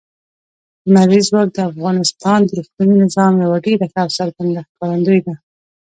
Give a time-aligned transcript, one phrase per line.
[0.93, 5.33] لمریز ځواک د افغانستان د اقلیمي نظام یوه ډېره ښه او څرګنده ښکارندوی ده.